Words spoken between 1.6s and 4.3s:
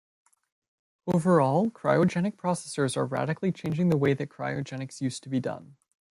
cryogenic processors are radically changing the way that